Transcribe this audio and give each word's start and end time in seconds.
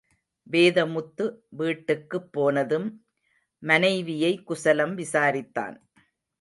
வேதமுத்து, 0.51 1.25
வீட்டுக்கு 1.49 2.27
போனதும், 2.29 3.05
மனைவியை 3.63 4.43
குசலம் 4.43 4.97
விசாரித்தான். 4.97 5.77